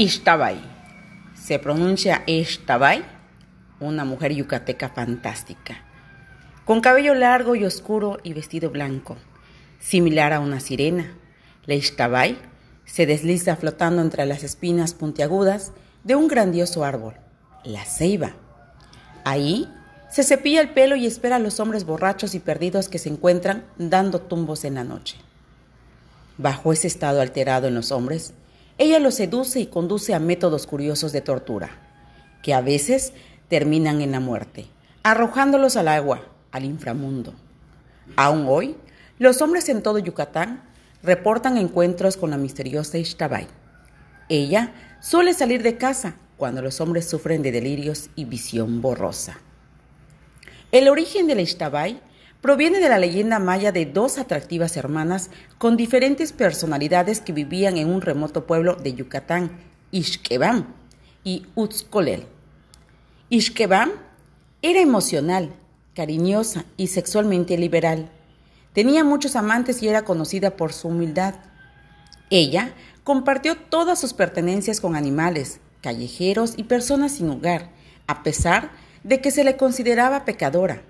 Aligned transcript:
Ixtabay. 0.00 0.58
Se 1.34 1.58
pronuncia 1.58 2.22
Ixtabay, 2.24 3.04
una 3.80 4.06
mujer 4.06 4.32
yucateca 4.32 4.88
fantástica, 4.88 5.84
con 6.64 6.80
cabello 6.80 7.14
largo 7.14 7.54
y 7.54 7.66
oscuro 7.66 8.16
y 8.22 8.32
vestido 8.32 8.70
blanco, 8.70 9.18
similar 9.78 10.32
a 10.32 10.40
una 10.40 10.60
sirena. 10.60 11.12
La 11.66 11.74
Ixtabay 11.74 12.38
se 12.86 13.04
desliza 13.04 13.56
flotando 13.56 14.00
entre 14.00 14.24
las 14.24 14.42
espinas 14.42 14.94
puntiagudas 14.94 15.72
de 16.02 16.14
un 16.14 16.28
grandioso 16.28 16.82
árbol, 16.82 17.16
la 17.62 17.84
ceiba. 17.84 18.32
Ahí 19.26 19.68
se 20.08 20.22
cepilla 20.22 20.62
el 20.62 20.70
pelo 20.70 20.96
y 20.96 21.04
espera 21.04 21.36
a 21.36 21.40
los 21.40 21.60
hombres 21.60 21.84
borrachos 21.84 22.34
y 22.34 22.38
perdidos 22.40 22.88
que 22.88 22.98
se 22.98 23.10
encuentran 23.10 23.66
dando 23.76 24.18
tumbos 24.18 24.64
en 24.64 24.76
la 24.76 24.84
noche. 24.84 25.18
Bajo 26.38 26.72
ese 26.72 26.86
estado 26.86 27.20
alterado 27.20 27.68
en 27.68 27.74
los 27.74 27.92
hombres, 27.92 28.32
ella 28.80 28.98
los 28.98 29.16
seduce 29.16 29.60
y 29.60 29.66
conduce 29.66 30.14
a 30.14 30.18
métodos 30.18 30.66
curiosos 30.66 31.12
de 31.12 31.20
tortura, 31.20 31.68
que 32.42 32.54
a 32.54 32.62
veces 32.62 33.12
terminan 33.48 34.00
en 34.00 34.10
la 34.10 34.20
muerte, 34.20 34.68
arrojándolos 35.02 35.76
al 35.76 35.88
agua, 35.88 36.22
al 36.50 36.64
inframundo. 36.64 37.34
Aún 38.16 38.46
hoy, 38.48 38.76
los 39.18 39.42
hombres 39.42 39.68
en 39.68 39.82
todo 39.82 39.98
Yucatán 39.98 40.62
reportan 41.02 41.58
encuentros 41.58 42.16
con 42.16 42.30
la 42.30 42.38
misteriosa 42.38 42.96
Ixtabay. 42.96 43.48
Ella 44.30 44.72
suele 45.02 45.34
salir 45.34 45.62
de 45.62 45.76
casa 45.76 46.16
cuando 46.38 46.62
los 46.62 46.80
hombres 46.80 47.06
sufren 47.06 47.42
de 47.42 47.52
delirios 47.52 48.08
y 48.16 48.24
visión 48.24 48.80
borrosa. 48.80 49.40
El 50.72 50.88
origen 50.88 51.26
de 51.26 51.34
la 51.34 51.42
Ixtabay 51.42 52.00
proviene 52.40 52.80
de 52.80 52.88
la 52.88 52.98
leyenda 52.98 53.38
maya 53.38 53.72
de 53.72 53.86
dos 53.86 54.18
atractivas 54.18 54.76
hermanas 54.76 55.30
con 55.58 55.76
diferentes 55.76 56.32
personalidades 56.32 57.20
que 57.20 57.32
vivían 57.32 57.76
en 57.76 57.88
un 57.88 58.00
remoto 58.00 58.46
pueblo 58.46 58.76
de 58.76 58.94
Yucatán, 58.94 59.58
Ixquebam 59.90 60.66
y 61.22 61.46
Utzcolel. 61.54 62.24
Ixquebam 63.28 63.90
era 64.62 64.80
emocional, 64.80 65.52
cariñosa 65.94 66.64
y 66.76 66.88
sexualmente 66.88 67.58
liberal. 67.58 68.10
Tenía 68.72 69.04
muchos 69.04 69.36
amantes 69.36 69.82
y 69.82 69.88
era 69.88 70.04
conocida 70.04 70.56
por 70.56 70.72
su 70.72 70.88
humildad. 70.88 71.34
Ella 72.30 72.72
compartió 73.04 73.56
todas 73.56 74.00
sus 74.00 74.14
pertenencias 74.14 74.80
con 74.80 74.96
animales, 74.96 75.60
callejeros 75.82 76.54
y 76.56 76.64
personas 76.64 77.12
sin 77.12 77.28
hogar, 77.30 77.70
a 78.06 78.22
pesar 78.22 78.70
de 79.02 79.20
que 79.20 79.30
se 79.30 79.44
le 79.44 79.56
consideraba 79.56 80.24
pecadora. 80.24 80.82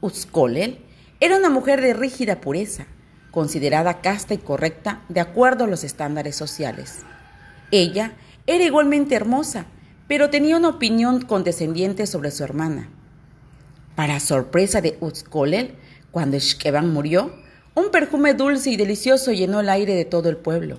Utzcolel 0.00 0.78
era 1.18 1.36
una 1.36 1.50
mujer 1.50 1.80
de 1.80 1.92
rígida 1.92 2.40
pureza, 2.40 2.86
considerada 3.32 4.00
casta 4.00 4.32
y 4.32 4.38
correcta 4.38 5.02
de 5.08 5.18
acuerdo 5.18 5.64
a 5.64 5.66
los 5.66 5.82
estándares 5.82 6.36
sociales. 6.36 7.00
Ella 7.72 8.12
era 8.46 8.64
igualmente 8.64 9.16
hermosa, 9.16 9.66
pero 10.06 10.30
tenía 10.30 10.56
una 10.56 10.68
opinión 10.68 11.22
condescendiente 11.22 12.06
sobre 12.06 12.30
su 12.30 12.44
hermana. 12.44 12.88
Para 13.96 14.20
sorpresa 14.20 14.80
de 14.80 14.96
Utzcolel, 15.00 15.74
cuando 16.12 16.38
Shkeban 16.38 16.92
murió, 16.92 17.34
un 17.74 17.90
perfume 17.90 18.34
dulce 18.34 18.70
y 18.70 18.76
delicioso 18.76 19.32
llenó 19.32 19.58
el 19.58 19.68
aire 19.68 19.96
de 19.96 20.04
todo 20.04 20.28
el 20.28 20.36
pueblo. 20.36 20.78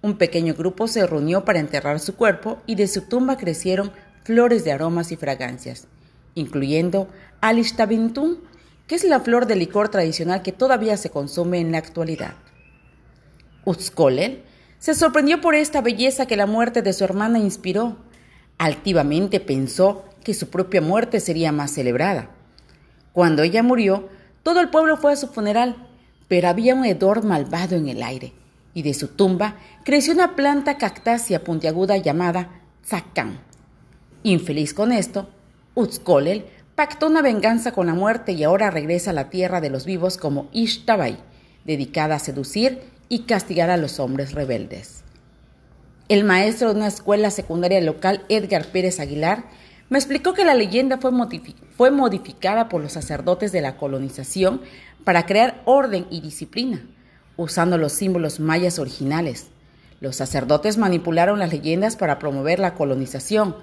Un 0.00 0.16
pequeño 0.16 0.54
grupo 0.54 0.86
se 0.86 1.04
reunió 1.08 1.44
para 1.44 1.58
enterrar 1.58 1.98
su 1.98 2.14
cuerpo 2.14 2.62
y 2.66 2.76
de 2.76 2.86
su 2.86 3.02
tumba 3.02 3.36
crecieron 3.36 3.90
flores 4.22 4.62
de 4.62 4.70
aromas 4.70 5.10
y 5.10 5.16
fragancias 5.16 5.88
incluyendo 6.34 7.08
Alishtabintún, 7.40 8.38
que 8.86 8.96
es 8.96 9.04
la 9.04 9.20
flor 9.20 9.46
de 9.46 9.56
licor 9.56 9.88
tradicional 9.88 10.42
que 10.42 10.52
todavía 10.52 10.96
se 10.96 11.10
consume 11.10 11.58
en 11.58 11.72
la 11.72 11.78
actualidad. 11.78 12.34
Utzkolel 13.64 14.42
se 14.78 14.94
sorprendió 14.94 15.40
por 15.40 15.54
esta 15.54 15.80
belleza 15.80 16.26
que 16.26 16.36
la 16.36 16.46
muerte 16.46 16.82
de 16.82 16.92
su 16.92 17.04
hermana 17.04 17.38
inspiró. 17.38 17.96
Altivamente 18.58 19.40
pensó 19.40 20.04
que 20.22 20.34
su 20.34 20.50
propia 20.50 20.80
muerte 20.80 21.20
sería 21.20 21.52
más 21.52 21.70
celebrada. 21.70 22.30
Cuando 23.12 23.42
ella 23.42 23.62
murió, 23.62 24.08
todo 24.42 24.60
el 24.60 24.68
pueblo 24.68 24.96
fue 24.96 25.12
a 25.12 25.16
su 25.16 25.28
funeral, 25.28 25.88
pero 26.28 26.48
había 26.48 26.74
un 26.74 26.84
hedor 26.84 27.24
malvado 27.24 27.76
en 27.76 27.88
el 27.88 28.02
aire, 28.02 28.32
y 28.74 28.82
de 28.82 28.92
su 28.92 29.08
tumba 29.08 29.56
creció 29.84 30.12
una 30.12 30.36
planta 30.36 30.76
cactácea 30.76 31.44
puntiaguda 31.44 31.96
llamada 31.96 32.60
zacán. 32.84 33.38
Infeliz 34.22 34.74
con 34.74 34.92
esto, 34.92 35.28
Utzkolel 35.74 36.44
pactó 36.74 37.06
una 37.06 37.22
venganza 37.22 37.72
con 37.72 37.86
la 37.86 37.94
muerte 37.94 38.32
y 38.32 38.44
ahora 38.44 38.70
regresa 38.70 39.10
a 39.10 39.14
la 39.14 39.30
tierra 39.30 39.60
de 39.60 39.70
los 39.70 39.84
vivos 39.84 40.16
como 40.16 40.48
Ishtabay, 40.52 41.18
dedicada 41.64 42.16
a 42.16 42.20
seducir 42.20 42.82
y 43.08 43.20
castigar 43.20 43.70
a 43.70 43.76
los 43.76 44.00
hombres 44.00 44.32
rebeldes. 44.32 45.02
El 46.08 46.24
maestro 46.24 46.68
de 46.68 46.76
una 46.76 46.88
escuela 46.88 47.30
secundaria 47.30 47.80
local, 47.80 48.24
Edgar 48.28 48.66
Pérez 48.66 49.00
Aguilar, 49.00 49.44
me 49.88 49.98
explicó 49.98 50.32
que 50.32 50.44
la 50.44 50.54
leyenda 50.54 50.98
fue, 50.98 51.10
fue 51.76 51.90
modificada 51.90 52.68
por 52.68 52.82
los 52.82 52.92
sacerdotes 52.92 53.52
de 53.52 53.60
la 53.60 53.76
colonización 53.76 54.60
para 55.04 55.26
crear 55.26 55.62
orden 55.64 56.06
y 56.10 56.20
disciplina, 56.20 56.82
usando 57.36 57.78
los 57.78 57.92
símbolos 57.92 58.40
mayas 58.40 58.78
originales. 58.78 59.48
Los 60.00 60.16
sacerdotes 60.16 60.78
manipularon 60.78 61.38
las 61.38 61.52
leyendas 61.52 61.96
para 61.96 62.18
promover 62.18 62.58
la 62.58 62.74
colonización. 62.74 63.56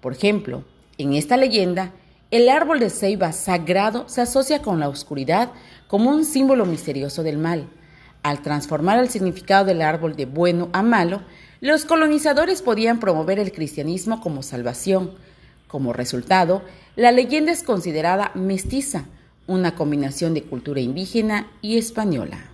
Por 0.00 0.12
ejemplo, 0.12 0.64
en 1.02 1.14
esta 1.14 1.36
leyenda, 1.36 1.92
el 2.30 2.48
árbol 2.48 2.78
de 2.78 2.90
ceiba 2.90 3.32
sagrado 3.32 4.08
se 4.08 4.20
asocia 4.20 4.60
con 4.62 4.78
la 4.80 4.88
oscuridad 4.88 5.50
como 5.88 6.10
un 6.10 6.24
símbolo 6.24 6.66
misterioso 6.66 7.22
del 7.22 7.38
mal. 7.38 7.68
Al 8.22 8.42
transformar 8.42 8.98
el 8.98 9.08
significado 9.08 9.64
del 9.64 9.82
árbol 9.82 10.14
de 10.14 10.26
bueno 10.26 10.68
a 10.72 10.82
malo, 10.82 11.22
los 11.60 11.84
colonizadores 11.84 12.62
podían 12.62 13.00
promover 13.00 13.38
el 13.38 13.50
cristianismo 13.50 14.20
como 14.20 14.42
salvación. 14.42 15.12
Como 15.68 15.92
resultado, 15.92 16.62
la 16.96 17.12
leyenda 17.12 17.50
es 17.50 17.62
considerada 17.62 18.30
mestiza, 18.34 19.06
una 19.46 19.74
combinación 19.74 20.34
de 20.34 20.42
cultura 20.42 20.80
indígena 20.80 21.50
y 21.62 21.78
española. 21.78 22.50